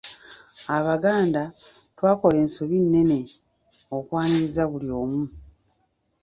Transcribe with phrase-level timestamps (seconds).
[0.77, 1.41] Abaganda
[1.97, 3.19] twakola ensobi nnene
[3.97, 5.23] okwaniriza buli omu.